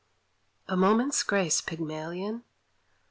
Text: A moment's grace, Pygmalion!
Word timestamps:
A 0.67 0.75
moment's 0.75 1.21
grace, 1.21 1.61
Pygmalion! 1.61 2.43